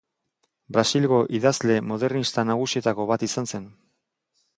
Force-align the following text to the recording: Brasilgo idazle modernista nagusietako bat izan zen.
Brasilgo 0.77 1.19
idazle 1.39 1.75
modernista 1.89 2.45
nagusietako 2.53 3.07
bat 3.13 3.27
izan 3.29 3.51
zen. 3.53 3.69